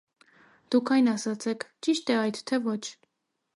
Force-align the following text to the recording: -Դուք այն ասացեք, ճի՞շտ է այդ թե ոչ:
-Դուք 0.75 0.91
այն 0.95 1.11
ասացեք, 1.11 1.67
ճի՞շտ 1.89 2.11
է 2.15 2.19
այդ 2.25 2.43
թե 2.53 2.63
ոչ: 2.71 2.81